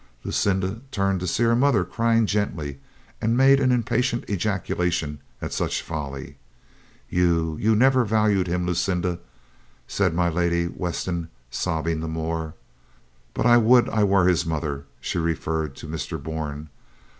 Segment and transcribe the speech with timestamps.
[0.23, 2.79] Lucinda turned to see her mother crying gently,
[3.21, 6.37] and made an impatient ejaculation at such folly.
[7.07, 9.19] "Yon— ^you never valued him, Lucinda,"
[9.87, 12.55] said my Lady Weston, sobbing the more.
[13.35, 16.17] "But— ^but I would I were his mother." She referred to Mr.
[16.23, 16.69] Bourne.